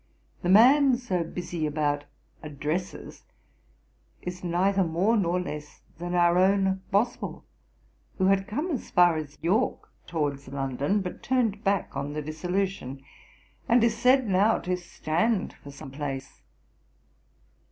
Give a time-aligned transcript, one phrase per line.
[0.41, 2.05] 'The man so busy about
[2.41, 3.21] addresses
[4.23, 7.45] is neither more nor less than our own Boswell,
[8.17, 13.03] who had come as far as York towards London, but turned back on the dissolution,
[13.69, 16.41] and is said now to stand for some place.